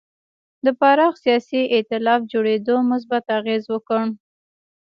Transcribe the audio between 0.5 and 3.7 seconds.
د پراخ سیاسي اېتلاف جوړېدو مثبت اغېز